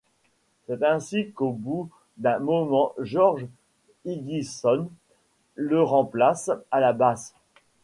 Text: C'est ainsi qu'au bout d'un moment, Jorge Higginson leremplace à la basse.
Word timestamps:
C'est 0.65 0.81
ainsi 0.81 1.31
qu'au 1.31 1.51
bout 1.51 1.87
d'un 2.17 2.39
moment, 2.39 2.91
Jorge 2.97 3.45
Higginson 4.03 4.89
leremplace 5.55 6.49
à 6.71 6.79
la 6.79 6.91
basse. 6.91 7.35